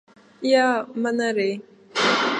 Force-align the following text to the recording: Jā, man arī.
Jā, 0.51 0.63
man 1.05 1.21
arī. 1.27 1.47